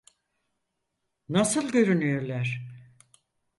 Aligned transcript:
Nasıl 1.29 1.71
görünüyorlar? 1.71 2.61